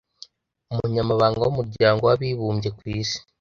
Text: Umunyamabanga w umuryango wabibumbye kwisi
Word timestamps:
Umunyamabanga 0.73 1.39
w 1.41 1.49
umuryango 1.53 2.01
wabibumbye 2.03 2.69
kwisi 2.77 3.17